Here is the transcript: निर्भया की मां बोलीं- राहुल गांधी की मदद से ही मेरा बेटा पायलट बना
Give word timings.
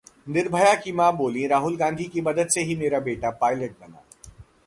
निर्भया 0.29 0.73
की 0.75 0.91
मां 0.91 1.11
बोलीं- 1.17 1.49
राहुल 1.49 1.75
गांधी 1.77 2.03
की 2.03 2.21
मदद 2.21 2.47
से 2.47 2.61
ही 2.61 2.75
मेरा 2.75 2.99
बेटा 2.99 3.29
पायलट 3.31 3.71
बना 3.71 4.03